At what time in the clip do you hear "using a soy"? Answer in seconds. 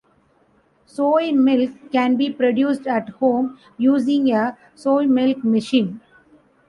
3.77-5.05